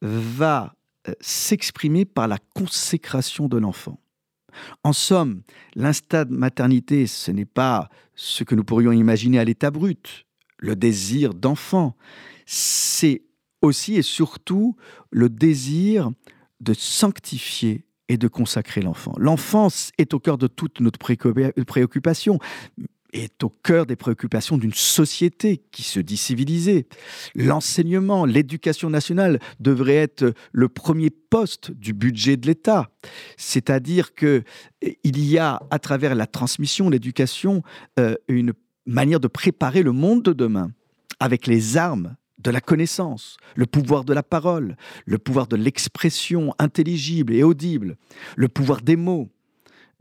va 0.00 0.76
euh, 1.08 1.12
s'exprimer 1.20 2.04
par 2.04 2.28
la 2.28 2.38
consécration 2.54 3.48
de 3.48 3.58
l'enfant. 3.58 4.00
En 4.84 4.92
somme, 4.92 5.42
l'instinct 5.74 6.24
de 6.24 6.34
maternité, 6.34 7.06
ce 7.06 7.30
n'est 7.30 7.44
pas 7.44 7.88
ce 8.14 8.44
que 8.44 8.54
nous 8.54 8.64
pourrions 8.64 8.92
imaginer 8.92 9.38
à 9.38 9.44
l'état 9.44 9.70
brut, 9.70 10.26
le 10.58 10.76
désir 10.76 11.34
d'enfant. 11.34 11.96
C'est 12.46 13.22
aussi 13.62 13.94
et 13.96 14.02
surtout 14.02 14.76
le 15.10 15.28
désir 15.28 16.10
de 16.60 16.74
sanctifier 16.74 17.84
et 18.08 18.16
de 18.16 18.28
consacrer 18.28 18.80
l'enfant. 18.80 19.14
L'enfance 19.18 19.90
est 19.98 20.14
au 20.14 20.20
cœur 20.20 20.38
de 20.38 20.46
toute 20.46 20.80
notre 20.80 20.98
préoccupa- 20.98 21.52
préoccupation, 21.64 22.38
est 23.16 23.42
au 23.42 23.48
cœur 23.48 23.86
des 23.86 23.96
préoccupations 23.96 24.58
d'une 24.58 24.74
société 24.74 25.62
qui 25.70 25.82
se 25.82 26.00
dit 26.00 26.16
civilisée. 26.16 26.86
L'enseignement, 27.34 28.24
l'éducation 28.24 28.90
nationale 28.90 29.40
devrait 29.60 29.94
être 29.96 30.34
le 30.52 30.68
premier 30.68 31.10
poste 31.10 31.70
du 31.70 31.92
budget 31.92 32.36
de 32.36 32.46
l'État. 32.46 32.90
C'est-à-dire 33.36 34.14
que 34.14 34.42
eh, 34.82 34.98
il 35.04 35.24
y 35.24 35.38
a, 35.38 35.62
à 35.70 35.78
travers 35.78 36.14
la 36.14 36.26
transmission, 36.26 36.90
l'éducation, 36.90 37.62
euh, 37.98 38.14
une 38.28 38.52
manière 38.86 39.20
de 39.20 39.28
préparer 39.28 39.82
le 39.82 39.92
monde 39.92 40.22
de 40.22 40.32
demain 40.32 40.70
avec 41.20 41.46
les 41.46 41.76
armes 41.76 42.16
de 42.38 42.50
la 42.50 42.60
connaissance, 42.60 43.36
le 43.56 43.66
pouvoir 43.66 44.04
de 44.04 44.12
la 44.12 44.22
parole, 44.22 44.76
le 45.04 45.18
pouvoir 45.18 45.46
de 45.46 45.56
l'expression 45.56 46.54
intelligible 46.58 47.34
et 47.34 47.42
audible, 47.42 47.96
le 48.36 48.48
pouvoir 48.48 48.82
des 48.82 48.96
mots. 48.96 49.28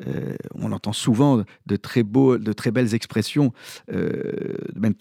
Euh, 0.06 0.36
on 0.54 0.72
entend 0.72 0.94
souvent 0.94 1.44
de 1.66 1.76
très, 1.76 2.04
beaux, 2.04 2.38
de 2.38 2.54
très 2.54 2.72
belles 2.72 2.94
expressions, 2.94 3.54
euh, 3.92 4.58
même 4.76 4.94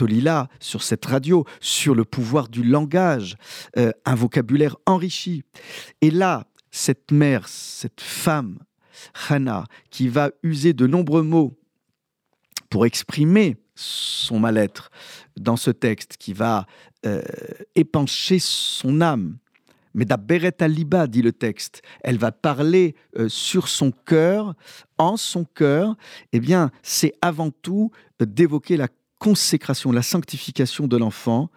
sur 0.60 0.82
cette 0.82 1.04
radio, 1.04 1.44
sur 1.60 1.94
le 1.94 2.04
pouvoir 2.04 2.48
du 2.48 2.62
langage, 2.62 3.36
euh, 3.76 3.90
un 4.04 4.14
vocabulaire 4.14 4.76
enrichi. 4.86 5.42
Et 6.00 6.10
là, 6.10 6.46
cette 6.70 7.10
mère, 7.10 7.48
cette 7.48 8.00
femme, 8.00 8.58
Hannah, 9.28 9.64
qui 9.90 10.08
va 10.08 10.30
user 10.42 10.72
de 10.72 10.86
nombreux 10.86 11.22
mots 11.22 11.58
pour 12.70 12.86
exprimer 12.86 13.56
son 13.74 14.38
mal-être 14.38 14.90
dans 15.36 15.56
ce 15.56 15.70
texte, 15.70 16.16
qui 16.18 16.32
va 16.32 16.66
euh, 17.06 17.22
épancher 17.74 18.38
son 18.38 19.00
âme. 19.00 19.38
Mais 19.94 20.04
d'Aberet 20.04 20.62
Aliba, 20.62 21.06
dit 21.06 21.22
le 21.22 21.32
texte, 21.32 21.82
elle 22.02 22.18
va 22.18 22.32
parler 22.32 22.96
euh, 23.16 23.28
sur 23.28 23.68
son 23.68 23.92
cœur, 23.92 24.54
en 24.98 25.16
son 25.16 25.44
cœur, 25.44 25.96
eh 26.32 26.40
bien, 26.40 26.70
c'est 26.82 27.14
avant 27.22 27.50
tout 27.50 27.90
euh, 28.20 28.26
d'évoquer 28.26 28.76
la 28.76 28.88
consécration, 29.18 29.92
la 29.92 30.02
sanctification 30.02 30.86
de 30.86 30.96
l'enfant 30.96 31.50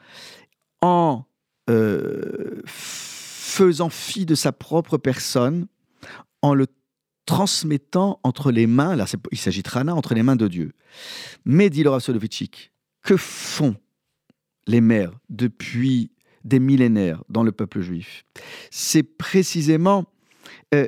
en 0.82 1.26
euh, 1.70 2.62
faisant 2.66 3.90
fi 3.90 4.26
de 4.26 4.36
sa 4.36 4.52
propre 4.52 4.98
personne, 4.98 5.68
en 6.42 6.54
le 6.54 6.68
transmettant 7.26 8.20
entre 8.24 8.52
les 8.52 8.68
mains, 8.68 8.96
là 8.96 9.06
il 9.32 9.38
s'agit 9.38 9.64
de 9.64 9.70
Rana, 9.70 9.96
entre 9.96 10.14
les 10.14 10.24
mains 10.24 10.36
de 10.36 10.48
Dieu. 10.48 10.74
Mais, 11.44 11.70
dit 11.70 11.84
Laura 11.84 12.00
Soloveitchik, 12.00 12.72
que 13.02 13.18
font 13.18 13.76
les 14.68 14.82
mères 14.82 15.12
depuis 15.30 16.12
des 16.48 16.60
millénaires 16.60 17.24
dans 17.30 17.44
le 17.44 17.52
peuple 17.52 17.82
juif 17.82 18.26
C'est 18.72 19.04
précisément 19.04 20.06
euh, 20.74 20.88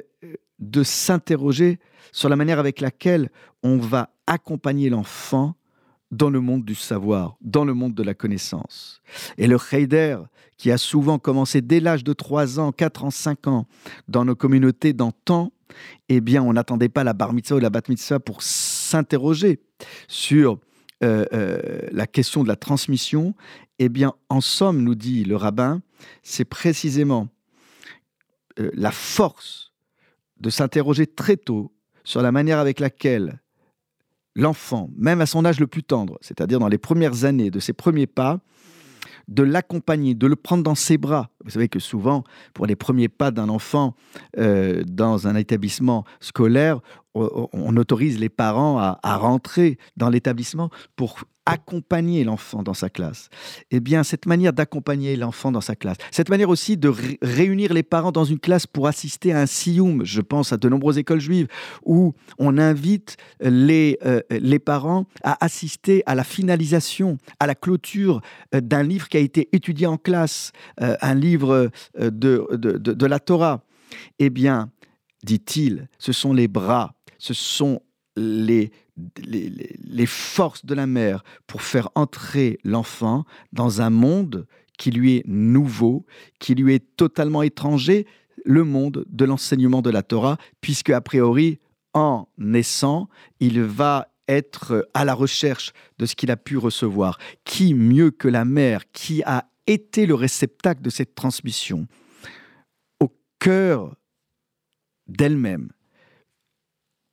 de 0.60 0.84
s'interroger 0.84 1.80
sur 2.12 2.30
la 2.30 2.36
manière 2.36 2.60
avec 2.60 2.82
laquelle 2.82 3.30
on 3.62 3.78
va 3.78 4.10
accompagner 4.26 4.90
l'enfant 4.90 5.56
dans 6.12 6.30
le 6.30 6.40
monde 6.40 6.66
du 6.66 6.76
savoir, 6.76 7.38
dans 7.42 7.66
le 7.66 7.74
monde 7.74 7.94
de 7.94 8.02
la 8.02 8.14
connaissance. 8.14 9.02
Et 9.38 9.46
le 9.46 9.58
Heider, 9.72 10.18
qui 10.58 10.72
a 10.72 10.78
souvent 10.78 11.20
commencé 11.20 11.62
dès 11.62 11.80
l'âge 11.80 12.04
de 12.04 12.14
3 12.14 12.60
ans, 12.60 12.72
4 12.72 13.06
ans, 13.06 13.12
5 13.12 13.48
ans, 13.48 13.68
dans 14.08 14.26
nos 14.26 14.36
communautés 14.36 14.94
d'antan, 14.94 15.52
eh 16.08 16.20
bien, 16.20 16.42
on 16.42 16.54
n'attendait 16.54 16.90
pas 16.90 17.04
la 17.04 17.14
bar 17.14 17.34
mitzvah 17.34 17.58
ou 17.58 17.60
la 17.60 17.70
bat 17.70 17.82
mitzvah 17.88 18.20
pour 18.20 18.42
s'interroger 18.42 19.60
sur 20.08 20.60
euh, 21.04 21.26
euh, 21.34 21.80
la 21.92 22.08
question 22.08 22.44
de 22.44 22.48
la 22.48 22.56
transmission. 22.56 23.34
Eh 23.80 23.90
bien, 23.90 24.14
en 24.28 24.42
somme, 24.42 24.82
nous 24.82 24.96
dit 24.96 25.24
le 25.24 25.36
rabbin, 25.36 25.82
c'est 26.24 26.46
précisément 26.46 27.30
euh, 28.60 28.70
la 28.74 28.92
force 28.92 29.74
de 30.40 30.50
s'interroger 30.50 31.08
très 31.08 31.38
tôt 31.38 31.72
sur 32.04 32.22
la 32.22 32.32
manière 32.32 32.60
avec 32.60 32.80
laquelle 32.80 33.42
l'enfant, 34.36 34.90
même 34.98 35.22
à 35.22 35.26
son 35.26 35.46
âge 35.46 35.60
le 35.60 35.68
plus 35.68 35.84
tendre, 35.84 36.18
c'est-à-dire 36.22 36.60
dans 36.60 36.68
les 36.68 36.78
premières 36.78 37.24
années 37.24 37.52
de 37.52 37.60
ses 37.60 37.74
premiers 37.74 38.08
pas, 38.08 38.40
de 39.28 39.44
l'accompagner, 39.44 40.16
de 40.16 40.28
le 40.28 40.36
prendre 40.36 40.64
dans 40.64 40.76
ses 40.76 40.98
bras. 40.98 41.30
Vous 41.44 41.52
savez 41.52 41.70
que 41.70 41.80
souvent, 41.80 42.24
pour 42.54 42.66
les 42.66 42.76
premiers 42.76 43.10
pas 43.10 43.32
d'un 43.32 43.50
enfant 43.50 43.96
euh, 44.38 44.84
dans 44.86 45.28
un 45.28 45.36
établissement 45.36 46.04
scolaire, 46.20 46.82
on, 47.16 47.76
autorise 47.78 48.20
les 48.20 48.30
parents 48.30 48.78
à, 48.78 49.18
rentrer 49.18 49.78
dans 49.98 50.10
l'établissement 50.10 50.70
pour 50.96 51.20
accompagner 51.46 52.24
l'enfant 52.24 52.62
dans 52.62 52.76
sa 52.76 52.90
classe. 52.90 53.30
Eh 53.72 53.80
bien, 53.80 54.04
cette 54.04 54.28
manière 54.28 54.54
d'accompagner 54.54 55.16
l'enfant 55.16 55.52
dans 55.52 55.62
sa 55.62 55.76
classe, 55.76 55.98
cette 56.12 56.30
manière 56.30 56.50
aussi 56.50 56.78
de 56.78 56.94
réunir 57.24 57.74
les 57.74 57.82
parents 57.82 58.12
dans 58.12 58.24
une 58.24 58.38
classe 58.38 58.68
pour 58.68 58.86
assister 58.86 59.34
à 59.34 59.42
un 59.42 59.46
sioum, 59.48 60.06
je 60.06 60.22
pense 60.22 60.54
à 60.54 60.58
de 60.58 60.70
nombreuses 60.70 61.00
écoles 61.00 61.22
juives, 61.22 61.48
où 61.84 62.14
on 62.38 62.60
invite 62.60 63.18
les, 63.42 63.98
euh, 64.06 64.22
parents 64.64 65.06
à 65.24 65.44
assister 65.44 66.04
à 66.06 66.14
la 66.14 66.24
finalisation, 66.24 67.18
à 67.40 67.48
la 67.48 67.56
clôture 67.56 68.22
euh, 68.54 68.62
d'un 68.62 68.84
livre 68.84 69.10
qui 69.10 69.18
a 69.18 69.22
été 69.22 69.50
étudié 69.52 69.88
en 69.88 69.98
classe, 69.98 70.52
un 70.78 71.16
livre 71.16 71.29
de, 71.38 71.70
de, 71.98 72.48
de, 72.52 72.78
de 72.78 73.06
la 73.06 73.20
Torah. 73.20 73.64
Eh 74.20 74.30
bien, 74.30 74.72
dit-il, 75.24 75.88
ce 75.98 76.12
sont 76.12 76.34
les 76.34 76.48
bras, 76.48 76.96
ce 77.18 77.34
sont 77.34 77.82
les 78.16 78.72
les, 79.18 80.06
forces 80.06 80.66
de 80.66 80.74
la 80.74 80.88
mère 80.88 81.24
pour 81.48 81.62
faire 81.62 81.90
entrer 81.96 82.60
l'enfant 82.64 83.26
dans 83.54 83.82
un 83.82 83.90
monde 83.90 84.46
qui 84.78 84.92
lui 84.92 85.18
est 85.18 85.24
nouveau, 85.28 86.06
qui 86.40 86.56
lui 86.56 86.74
est 86.74 86.96
totalement 86.96 87.44
étranger, 87.44 88.06
le 88.46 88.64
monde 88.64 89.06
de 89.10 89.26
l'enseignement 89.26 89.82
de 89.82 89.90
la 89.90 90.04
Torah, 90.04 90.38
puisque 90.62 90.90
a 90.90 91.02
priori, 91.02 91.60
en 91.94 92.28
naissant, 92.38 93.10
il 93.40 93.62
va 93.62 94.08
être 94.28 94.88
à 94.94 95.06
la 95.06 95.14
recherche 95.14 95.74
de 95.98 96.06
ce 96.06 96.16
qu'il 96.16 96.32
a 96.32 96.38
pu 96.38 96.58
recevoir. 96.58 97.18
Qui 97.44 97.74
mieux 97.74 98.12
que 98.12 98.28
la 98.28 98.46
mère, 98.46 98.90
qui 98.92 99.22
a 99.24 99.50
été 99.70 100.06
le 100.06 100.16
réceptacle 100.16 100.82
de 100.82 100.90
cette 100.90 101.16
transmission, 101.16 101.88
au 103.00 103.10
cœur 103.40 103.96
d'elle-même, 105.08 105.70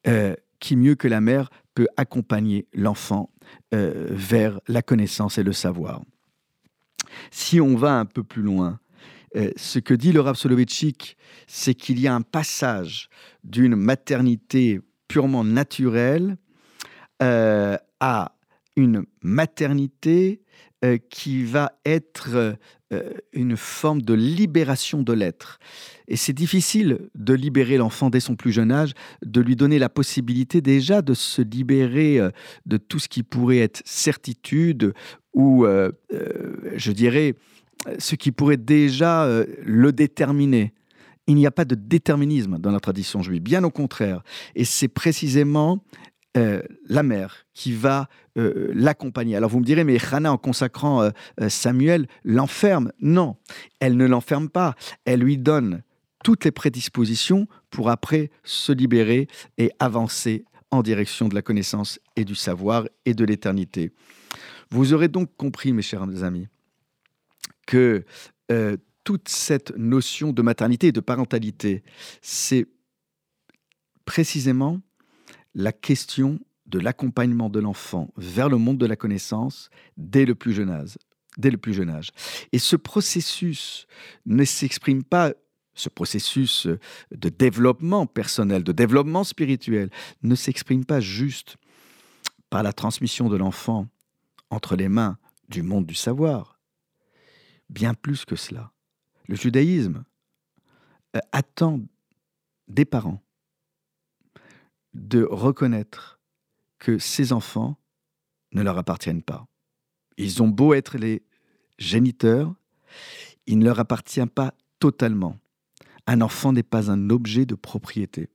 euh, 0.06 0.34
qui 0.58 0.76
mieux 0.76 0.94
que 0.94 1.08
la 1.08 1.20
mère 1.20 1.50
peut 1.74 1.88
accompagner 1.96 2.66
l'enfant 2.72 3.30
euh, 3.74 4.06
vers 4.10 4.60
la 4.68 4.82
connaissance 4.82 5.38
et 5.38 5.42
le 5.42 5.52
savoir. 5.52 6.02
Si 7.30 7.60
on 7.60 7.76
va 7.76 7.98
un 7.98 8.06
peu 8.06 8.22
plus 8.22 8.42
loin, 8.42 8.80
euh, 9.36 9.50
ce 9.56 9.78
que 9.78 9.92
dit 9.92 10.12
le 10.12 10.20
Rav 10.20 10.36
Soloveitchik, 10.36 11.16
c'est 11.46 11.74
qu'il 11.74 12.00
y 12.00 12.06
a 12.06 12.14
un 12.14 12.22
passage 12.22 13.08
d'une 13.44 13.76
maternité 13.76 14.80
purement 15.08 15.44
naturelle 15.44 16.36
à 17.18 18.36
une 18.76 19.06
maternité 19.22 20.42
qui 21.10 21.44
va 21.44 21.72
être 21.84 22.56
une 23.32 23.56
forme 23.56 24.02
de 24.02 24.14
libération 24.14 25.02
de 25.02 25.12
l'être. 25.12 25.58
Et 26.08 26.16
c'est 26.16 26.32
difficile 26.32 26.98
de 27.14 27.34
libérer 27.34 27.76
l'enfant 27.76 28.10
dès 28.10 28.20
son 28.20 28.36
plus 28.36 28.52
jeune 28.52 28.70
âge, 28.70 28.92
de 29.24 29.40
lui 29.40 29.56
donner 29.56 29.78
la 29.78 29.88
possibilité 29.88 30.60
déjà 30.60 31.02
de 31.02 31.14
se 31.14 31.42
libérer 31.42 32.20
euh, 32.20 32.30
de 32.66 32.76
tout 32.76 32.98
ce 32.98 33.08
qui 33.08 33.22
pourrait 33.22 33.58
être 33.58 33.82
certitude 33.84 34.94
ou, 35.34 35.64
euh, 35.64 35.90
euh, 36.12 36.56
je 36.76 36.92
dirais, 36.92 37.34
ce 37.98 38.14
qui 38.14 38.32
pourrait 38.32 38.56
déjà 38.56 39.28
le 39.62 39.92
déterminer. 39.92 40.72
Il 41.26 41.34
n'y 41.34 41.46
a 41.46 41.50
pas 41.50 41.64
de 41.64 41.74
déterminisme 41.74 42.58
dans 42.58 42.70
la 42.70 42.80
tradition 42.80 43.22
juive, 43.22 43.42
bien 43.42 43.62
au 43.64 43.70
contraire. 43.70 44.22
Et 44.54 44.64
c'est 44.64 44.88
précisément 44.88 45.84
la 46.36 47.02
mère 47.02 47.46
qui 47.54 47.72
va 47.72 48.08
l'accompagner. 48.34 49.36
Alors 49.36 49.50
vous 49.50 49.60
me 49.60 49.64
direz, 49.64 49.84
mais 49.84 49.98
Hannah, 50.12 50.32
en 50.32 50.38
consacrant 50.38 51.10
Samuel, 51.48 52.06
l'enferme? 52.24 52.92
Non, 53.00 53.36
elle 53.80 53.96
ne 53.96 54.06
l'enferme 54.06 54.48
pas. 54.48 54.74
Elle 55.04 55.20
lui 55.20 55.38
donne 55.38 55.82
toutes 56.24 56.44
les 56.44 56.50
prédispositions 56.50 57.46
pour 57.70 57.88
après 57.88 58.30
se 58.42 58.72
libérer 58.72 59.28
et 59.58 59.70
avancer 59.78 60.44
en 60.70 60.82
direction 60.82 61.28
de 61.28 61.34
la 61.34 61.42
connaissance 61.42 62.00
et 62.16 62.24
du 62.24 62.34
savoir 62.34 62.86
et 63.04 63.14
de 63.14 63.24
l'éternité. 63.24 63.92
Vous 64.70 64.92
aurez 64.92 65.08
donc 65.08 65.30
compris, 65.36 65.72
mes 65.72 65.82
chers 65.82 66.02
amis, 66.24 66.48
que 67.66 68.04
euh, 68.50 68.76
toute 69.04 69.28
cette 69.28 69.76
notion 69.76 70.32
de 70.32 70.42
maternité 70.42 70.88
et 70.88 70.92
de 70.92 71.00
parentalité, 71.00 71.84
c'est 72.20 72.66
précisément 74.04 74.80
la 75.56 75.72
question 75.72 76.38
de 76.66 76.78
l'accompagnement 76.78 77.48
de 77.48 77.58
l'enfant 77.60 78.12
vers 78.16 78.48
le 78.48 78.58
monde 78.58 78.78
de 78.78 78.86
la 78.86 78.94
connaissance 78.94 79.70
dès 79.96 80.26
le 80.26 80.34
plus 80.34 80.52
jeune 80.52 80.70
âge. 80.70 82.10
Et 82.52 82.58
ce 82.58 82.76
processus 82.76 83.86
ne 84.26 84.44
s'exprime 84.44 85.02
pas 85.02 85.32
ce 85.74 85.88
processus 85.88 86.66
de 87.10 87.28
développement 87.28 88.06
personnel, 88.06 88.64
de 88.64 88.72
développement 88.72 89.24
spirituel, 89.24 89.90
ne 90.22 90.34
s'exprime 90.34 90.84
pas 90.84 91.00
juste 91.00 91.56
par 92.48 92.62
la 92.62 92.72
transmission 92.72 93.28
de 93.28 93.36
l'enfant 93.36 93.86
entre 94.50 94.76
les 94.76 94.88
mains 94.88 95.18
du 95.48 95.62
monde 95.62 95.86
du 95.86 95.94
savoir. 95.94 96.58
Bien 97.68 97.94
plus 97.94 98.24
que 98.24 98.36
cela. 98.36 98.72
Le 99.26 99.36
judaïsme 99.36 100.04
euh, 101.14 101.20
attend 101.32 101.80
des 102.68 102.84
parents 102.84 103.22
de 104.96 105.22
reconnaître 105.22 106.20
que 106.78 106.98
ces 106.98 107.32
enfants 107.32 107.78
ne 108.52 108.62
leur 108.62 108.78
appartiennent 108.78 109.22
pas. 109.22 109.46
Ils 110.16 110.42
ont 110.42 110.48
beau 110.48 110.74
être 110.74 110.98
les 110.98 111.22
géniteurs, 111.78 112.54
il 113.46 113.58
ne 113.58 113.64
leur 113.64 113.78
appartient 113.78 114.26
pas 114.26 114.54
totalement 114.80 115.38
un 116.06 116.20
enfant 116.20 116.52
n'est 116.52 116.62
pas 116.62 116.90
un 116.90 117.10
objet 117.10 117.46
de 117.46 117.54
propriété. 117.54 118.28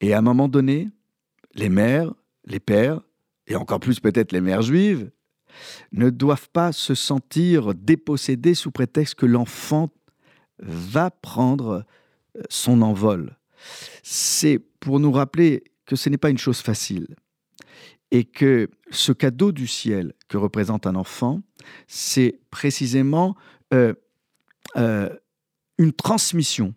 Et 0.00 0.14
à 0.14 0.18
un 0.18 0.22
moment 0.22 0.48
donné, 0.48 0.88
les 1.54 1.68
mères, 1.68 2.12
les 2.44 2.60
pères, 2.60 3.00
et 3.46 3.56
encore 3.56 3.80
plus 3.80 4.00
peut-être 4.00 4.32
les 4.32 4.40
mères 4.40 4.62
juives, 4.62 5.10
ne 5.92 6.10
doivent 6.10 6.50
pas 6.50 6.72
se 6.72 6.94
sentir 6.94 7.74
dépossédés 7.74 8.54
sous 8.54 8.70
prétexte 8.70 9.16
que 9.16 9.26
l'enfant 9.26 9.90
va 10.60 11.10
prendre 11.10 11.84
euh, 12.36 12.42
son 12.48 12.82
envol. 12.82 13.37
C'est 14.02 14.58
pour 14.80 15.00
nous 15.00 15.12
rappeler 15.12 15.64
que 15.86 15.96
ce 15.96 16.08
n'est 16.08 16.18
pas 16.18 16.30
une 16.30 16.38
chose 16.38 16.60
facile 16.60 17.06
et 18.10 18.24
que 18.24 18.70
ce 18.90 19.12
cadeau 19.12 19.52
du 19.52 19.66
ciel 19.66 20.14
que 20.28 20.36
représente 20.36 20.86
un 20.86 20.94
enfant, 20.94 21.42
c'est 21.86 22.40
précisément 22.50 23.36
euh, 23.74 23.94
euh, 24.76 25.10
une 25.78 25.92
transmission 25.92 26.74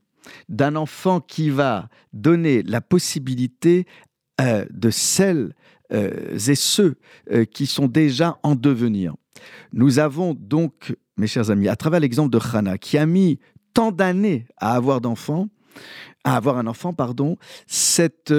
d'un 0.50 0.76
enfant 0.76 1.20
qui 1.20 1.50
va 1.50 1.90
donner 2.14 2.64
la 2.64 2.82
possibilité 2.82 3.86
euh, 4.40 4.66
de 4.70 4.90
celles 4.90 5.54
et 5.94 6.56
ceux 6.56 6.96
qui 7.52 7.66
sont 7.66 7.88
déjà 7.88 8.40
en 8.44 8.56
devenir. 8.56 9.14
Nous 9.74 10.00
avons 10.00 10.34
donc, 10.34 10.96
mes 11.18 11.28
chers 11.28 11.52
amis, 11.52 11.68
à 11.68 11.76
travers 11.76 12.00
l'exemple 12.00 12.30
de 12.30 12.40
Hannah, 12.42 12.78
qui 12.78 12.98
a 12.98 13.06
mis 13.06 13.40
tant 13.74 13.92
d'années 13.92 14.46
à 14.56 14.76
avoir 14.76 15.02
d'enfants, 15.02 15.50
à 16.24 16.36
avoir 16.36 16.58
un 16.58 16.68
enfant, 16.68 16.94
pardon, 16.94 17.38
cet 17.68 18.34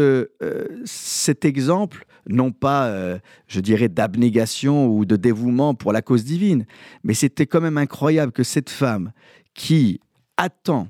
exemple, 1.44 2.04
non 2.28 2.52
pas, 2.52 3.18
je 3.48 3.60
dirais, 3.60 3.88
d'abnégation 3.88 4.86
ou 4.86 5.04
de 5.04 5.16
dévouement 5.16 5.74
pour 5.74 5.92
la 5.92 6.02
cause 6.02 6.24
divine, 6.24 6.64
mais 7.02 7.14
c'était 7.14 7.46
quand 7.46 7.60
même 7.60 7.78
incroyable 7.78 8.30
que 8.30 8.44
cette 8.44 8.70
femme 8.70 9.12
qui 9.54 10.00
attend 10.36 10.88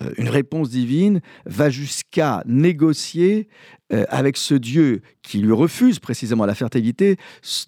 euh, 0.00 0.12
une 0.16 0.28
réponse 0.28 0.70
divine 0.70 1.20
va 1.44 1.68
jusqu'à 1.68 2.42
négocier 2.46 3.48
euh, 3.92 4.04
avec 4.08 4.36
ce 4.36 4.54
Dieu 4.54 5.02
qui 5.22 5.38
lui 5.38 5.52
refuse 5.52 5.98
précisément 5.98 6.46
la 6.46 6.54
fertilité, 6.54 7.16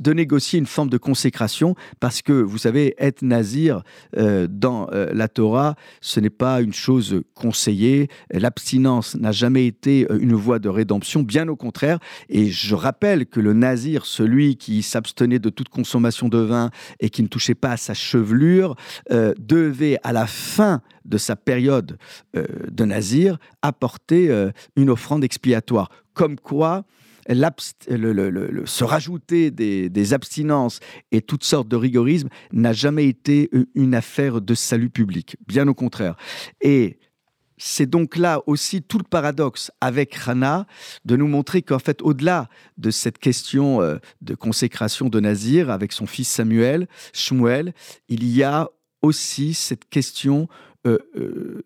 de 0.00 0.12
négocier 0.12 0.58
une 0.58 0.66
forme 0.66 0.88
de 0.88 0.96
consécration, 0.96 1.74
parce 2.00 2.22
que 2.22 2.32
vous 2.32 2.58
savez, 2.58 2.94
être 2.98 3.22
nazir 3.22 3.82
euh, 4.16 4.46
dans 4.50 4.88
euh, 4.92 5.10
la 5.12 5.28
Torah, 5.28 5.76
ce 6.00 6.20
n'est 6.20 6.30
pas 6.30 6.62
une 6.62 6.72
chose 6.72 7.22
conseillée. 7.34 8.08
L'abstinence 8.32 9.16
n'a 9.16 9.32
jamais 9.32 9.66
été 9.66 10.06
une 10.18 10.34
voie 10.34 10.58
de 10.58 10.68
rédemption, 10.68 11.22
bien 11.22 11.46
au 11.48 11.56
contraire. 11.56 11.98
Et 12.28 12.50
je 12.50 12.74
rappelle 12.74 13.26
que 13.26 13.40
le 13.40 13.52
nazir, 13.52 14.06
celui 14.06 14.56
qui 14.56 14.82
s'abstenait 14.82 15.38
de 15.38 15.50
toute 15.50 15.68
consommation 15.68 16.28
de 16.28 16.38
vin 16.38 16.70
et 17.00 17.10
qui 17.10 17.22
ne 17.22 17.28
touchait 17.28 17.54
pas 17.54 17.72
à 17.72 17.76
sa 17.76 17.94
chevelure, 17.94 18.76
devait 19.10 19.98
à 20.02 20.12
la 20.12 20.26
fin 20.26 20.80
de 21.04 21.18
sa 21.18 21.36
période 21.36 21.98
de 22.34 22.84
nazir 22.84 23.38
apporter 23.62 24.50
une 24.76 24.90
offrande 24.90 25.24
expiatoire. 25.24 25.90
Comme 26.14 26.38
quoi, 26.38 26.84
se 27.28 28.84
rajouter 28.84 29.50
des, 29.50 30.14
abstinences 30.14 30.80
et 31.12 31.22
toutes 31.22 31.44
sortes 31.44 31.68
de 31.68 31.76
rigorisme 31.76 32.28
n'a 32.52 32.72
jamais 32.72 33.06
été 33.06 33.50
une 33.74 33.94
affaire 33.94 34.40
de 34.40 34.54
salut 34.54 34.90
public, 34.90 35.36
bien 35.46 35.66
au 35.68 35.74
contraire. 35.74 36.16
Et 36.60 36.98
c'est 37.56 37.86
donc 37.86 38.16
là 38.16 38.40
aussi 38.46 38.82
tout 38.82 38.98
le 38.98 39.04
paradoxe 39.04 39.70
avec 39.80 40.14
Rana 40.14 40.66
de 41.04 41.16
nous 41.16 41.28
montrer 41.28 41.62
qu'en 41.62 41.78
fait, 41.78 42.02
au-delà 42.02 42.48
de 42.78 42.90
cette 42.90 43.18
question 43.18 43.80
euh, 43.80 43.98
de 44.22 44.34
consécration 44.34 45.08
de 45.08 45.20
Nazir 45.20 45.70
avec 45.70 45.92
son 45.92 46.06
fils 46.06 46.28
Samuel, 46.28 46.88
Shmuel, 47.12 47.72
il 48.08 48.26
y 48.26 48.42
a 48.42 48.68
aussi 49.02 49.54
cette 49.54 49.88
question 49.88 50.48
euh, 50.86 50.98
euh, 51.16 51.64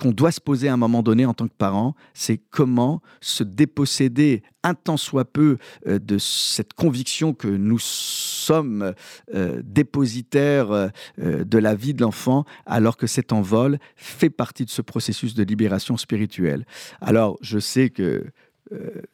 qu'on 0.00 0.12
doit 0.12 0.32
se 0.32 0.40
poser 0.40 0.68
à 0.68 0.72
un 0.72 0.78
moment 0.78 1.02
donné 1.02 1.26
en 1.26 1.34
tant 1.34 1.46
que 1.46 1.54
parent, 1.56 1.94
c'est 2.14 2.38
comment 2.38 3.02
se 3.20 3.44
déposséder 3.44 4.42
un 4.62 4.74
tant 4.74 4.96
soit 4.96 5.26
peu 5.26 5.58
euh, 5.86 5.98
de 5.98 6.18
cette 6.18 6.72
conviction 6.72 7.34
que 7.34 7.48
nous 7.48 7.78
sommes 7.78 8.94
euh, 9.34 9.62
dépositaires 9.62 10.72
euh, 10.72 10.88
de 11.18 11.58
la 11.58 11.74
vie 11.74 11.94
de 11.94 12.02
l'enfant, 12.02 12.44
alors 12.66 12.96
que 12.96 13.06
cet 13.06 13.32
envol 13.32 13.78
fait 13.96 14.30
partie 14.30 14.64
de 14.64 14.70
ce 14.70 14.82
processus 14.82 15.34
de 15.34 15.42
libération 15.42 15.96
spirituelle. 15.96 16.64
Alors, 17.00 17.38
je 17.42 17.58
sais 17.58 17.90
que 17.90 18.24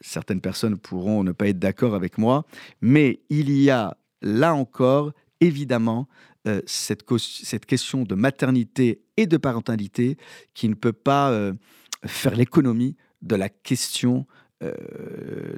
certaines 0.02 0.42
personnes 0.42 0.76
pourront 0.76 1.24
ne 1.24 1.32
pas 1.32 1.48
être 1.48 1.58
d'accord 1.58 1.94
avec 1.94 2.18
moi, 2.18 2.44
mais 2.82 3.20
il 3.30 3.50
y 3.50 3.70
a 3.70 3.96
là 4.20 4.54
encore, 4.54 5.12
évidemment, 5.40 6.08
euh, 6.46 6.60
cette, 6.66 7.04
cette, 7.18 7.66
question 7.66 8.04
de 8.04 8.14
maternité 8.14 9.02
et 9.16 9.26
de 9.26 9.36
parentalité 9.36 10.16
qui 10.54 10.68
ne 10.68 10.74
peut 10.74 10.92
pas 10.92 11.30
euh, 11.30 11.52
faire 12.04 12.36
l'économie 12.36 12.94
de 13.22 13.34
la 13.34 13.48
question 13.48 14.26
euh, 14.62 14.72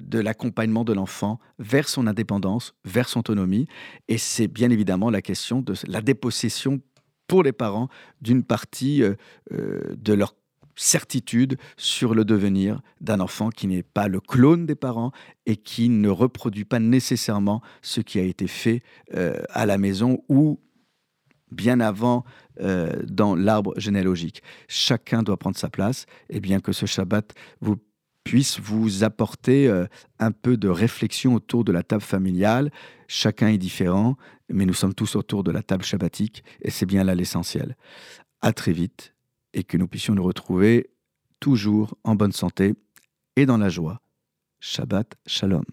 de 0.00 0.18
l'accompagnement 0.18 0.84
de 0.84 0.94
l'enfant 0.94 1.40
vers 1.58 1.90
son 1.90 2.06
indépendance, 2.06 2.74
vers 2.86 3.08
son 3.08 3.20
autonomie. 3.20 3.66
Et 4.08 4.16
c'est 4.16 4.48
bien 4.48 4.70
évidemment 4.70 5.10
la 5.10 5.20
question 5.20 5.60
de 5.60 5.74
la 5.86 6.00
dépossession 6.00 6.80
pour 7.26 7.42
les 7.42 7.52
parents 7.52 7.88
d'une 8.22 8.42
partie 8.42 9.02
de 9.50 10.12
leur 10.14 10.34
certitude 10.76 11.58
sur 11.76 12.14
le 12.14 12.24
devenir 12.24 12.80
d'un 13.02 13.20
enfant 13.20 13.50
qui 13.50 13.66
n'est 13.66 13.82
pas 13.82 14.08
le 14.08 14.20
clone 14.20 14.64
des 14.64 14.74
parents 14.74 15.12
et 15.44 15.56
qui 15.56 15.90
ne 15.90 16.08
reproduit 16.08 16.64
pas 16.64 16.78
nécessairement 16.78 17.60
ce 17.82 18.00
qui 18.00 18.18
a 18.18 18.22
été 18.22 18.46
fait 18.46 18.82
à 19.12 19.66
la 19.66 19.76
maison 19.76 20.24
ou 20.30 20.58
bien 21.50 21.80
avant 21.80 22.24
euh, 22.60 23.02
dans 23.06 23.34
l'arbre 23.34 23.78
généalogique. 23.78 24.42
Chacun 24.68 25.22
doit 25.22 25.36
prendre 25.36 25.56
sa 25.56 25.68
place 25.68 26.06
et 26.30 26.40
bien 26.40 26.60
que 26.60 26.72
ce 26.72 26.86
Shabbat 26.86 27.34
vous 27.60 27.76
puisse 28.24 28.60
vous 28.60 29.04
apporter 29.04 29.68
euh, 29.68 29.86
un 30.18 30.32
peu 30.32 30.56
de 30.56 30.68
réflexion 30.68 31.34
autour 31.34 31.64
de 31.64 31.72
la 31.72 31.82
table 31.82 32.02
familiale. 32.02 32.70
Chacun 33.06 33.48
est 33.48 33.58
différent, 33.58 34.16
mais 34.50 34.66
nous 34.66 34.74
sommes 34.74 34.94
tous 34.94 35.16
autour 35.16 35.44
de 35.44 35.50
la 35.50 35.62
table 35.62 35.84
shabbatique 35.84 36.44
et 36.60 36.70
c'est 36.70 36.86
bien 36.86 37.04
là 37.04 37.14
l'essentiel. 37.14 37.76
À 38.42 38.52
très 38.52 38.72
vite 38.72 39.14
et 39.54 39.64
que 39.64 39.76
nous 39.76 39.88
puissions 39.88 40.14
nous 40.14 40.24
retrouver 40.24 40.90
toujours 41.40 41.96
en 42.04 42.14
bonne 42.14 42.32
santé 42.32 42.74
et 43.36 43.46
dans 43.46 43.58
la 43.58 43.68
joie. 43.68 44.00
Shabbat 44.60 45.16
Shalom. 45.26 45.64